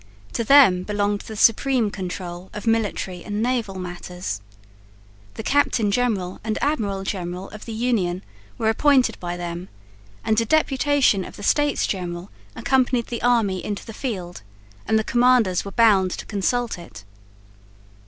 To 0.33 0.43
them 0.43 0.81
belonged 0.81 1.21
the 1.21 1.35
supreme 1.35 1.91
control 1.91 2.49
of 2.55 2.65
military 2.65 3.23
and 3.23 3.39
naval 3.43 3.75
matters. 3.75 4.41
The 5.35 5.43
Captain 5.43 5.91
General 5.91 6.39
and 6.43 6.57
Admiral 6.59 7.03
General 7.03 7.49
of 7.51 7.65
the 7.65 7.71
Union 7.71 8.23
were 8.57 8.69
appointed 8.69 9.19
by 9.19 9.37
them; 9.37 9.69
and 10.23 10.41
a 10.41 10.45
deputation 10.45 11.23
of 11.23 11.35
the 11.35 11.43
States 11.43 11.85
General 11.85 12.31
accompanied 12.55 13.09
the 13.09 13.21
army 13.21 13.63
into 13.63 13.85
the 13.85 13.93
field 13.93 14.41
and 14.87 14.97
the 14.97 15.03
commanders 15.03 15.63
were 15.63 15.71
bound 15.71 16.09
to 16.09 16.25
consult 16.25 16.79
it. 16.79 17.03